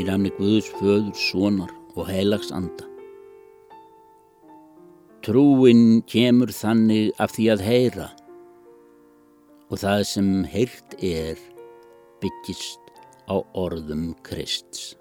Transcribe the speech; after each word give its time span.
í 0.00 0.06
nafni 0.06 0.30
Guðs 0.38 0.70
föður, 0.78 1.12
sonar 1.16 1.72
og 1.96 2.08
heilags 2.08 2.50
anda. 2.54 2.86
Trúin 5.20 6.00
kemur 6.08 6.52
þannig 6.54 7.10
af 7.20 7.34
því 7.36 7.48
að 7.52 7.64
heyra 7.66 8.06
og 9.70 9.82
það 9.82 10.04
sem 10.08 10.30
heyrt 10.48 10.96
er 11.04 11.42
byggist 12.22 12.88
á 13.28 13.36
orðum 13.52 14.14
Krists. 14.26 14.94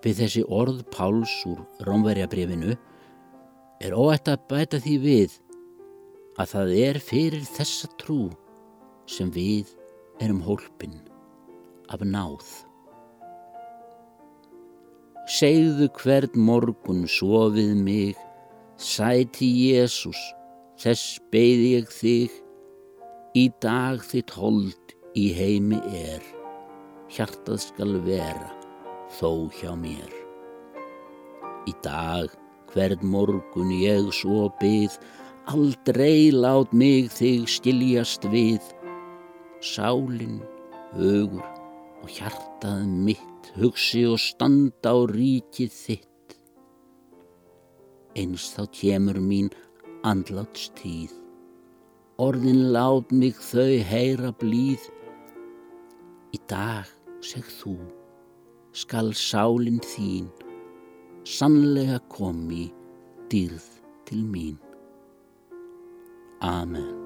Við 0.00 0.22
þessi 0.22 0.46
orð 0.48 0.80
Páls 0.94 1.34
úr 1.50 1.60
Rómverjabrifinu 1.84 2.72
er 3.84 3.96
óætt 3.96 4.32
að 4.32 4.46
bæta 4.48 4.80
því 4.80 4.96
við 5.04 5.36
að 6.40 6.54
það 6.54 6.74
er 6.80 7.02
fyrir 7.04 7.44
þessa 7.44 7.92
trú 8.00 8.22
sem 9.10 9.28
við 9.34 9.76
erum 10.24 10.40
hólpin 10.48 10.96
af 11.92 12.00
náð. 12.00 12.69
Segðu 15.30 15.86
hvern 15.94 16.32
morgun 16.42 17.04
sofið 17.06 17.76
mig, 17.86 18.16
sæti 18.82 19.46
Jésús, 19.46 20.18
þess 20.82 21.20
beigð 21.30 21.60
ég 21.68 21.92
þig, 21.94 22.32
í 23.38 23.44
dag 23.62 24.02
þitt 24.02 24.34
hold 24.34 24.94
í 25.14 25.28
heimi 25.36 25.78
er, 26.00 26.24
hjartað 27.14 27.60
skal 27.62 27.94
vera 28.08 28.50
þó 29.20 29.30
hjá 29.60 29.70
mér. 29.78 30.10
Í 31.70 31.76
dag 31.86 32.34
hvern 32.74 33.06
morgun 33.14 33.70
ég 33.78 34.10
svo 34.18 34.48
byð, 34.58 34.98
aldrei 35.54 36.34
lát 36.34 36.74
mig 36.74 37.06
þig 37.20 37.46
skiljast 37.54 38.26
við, 38.34 38.66
sálinn, 39.62 40.42
hugur 40.98 41.59
og 42.00 42.12
hjartað 42.16 42.84
mitt 43.06 43.50
hugsi 43.60 44.04
og 44.08 44.20
standa 44.22 44.92
á 44.94 44.98
ríkið 45.10 45.72
þitt. 45.76 46.36
Eins 48.18 48.50
þá 48.56 48.62
kemur 48.74 49.20
mín 49.22 49.50
andláts 50.06 50.70
tíð, 50.80 51.12
orðin 52.18 52.70
lát 52.74 53.12
mig 53.12 53.38
þau 53.38 53.78
heyra 53.92 54.34
blíð. 54.40 54.82
Í 56.34 56.38
dag, 56.50 56.86
seg 57.24 57.46
þú, 57.60 57.76
skal 58.72 59.12
sálinn 59.18 59.82
þín 59.82 60.30
sannlega 61.24 62.00
komi 62.08 62.70
dýrð 63.30 63.68
til 64.08 64.24
mín. 64.24 64.56
Amen. 66.40 66.99